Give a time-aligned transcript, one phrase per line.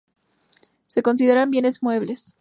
[0.87, 2.29] Se consideran bienes muebles.